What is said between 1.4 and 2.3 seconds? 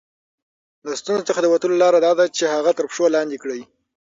د وتلو لاره دا ده